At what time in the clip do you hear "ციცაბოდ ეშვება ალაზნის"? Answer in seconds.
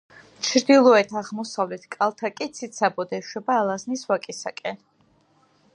2.59-4.07